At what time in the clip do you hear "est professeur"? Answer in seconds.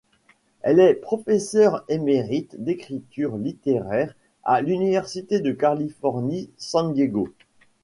0.79-1.85